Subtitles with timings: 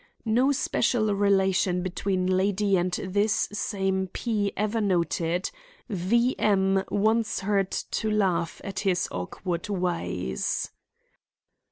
[0.25, 4.51] No especial relation between lady and this same P.
[4.57, 5.51] ever noted.
[5.89, 6.35] V.
[6.39, 6.83] M.
[6.89, 10.71] once heard to laugh at his awkward ways.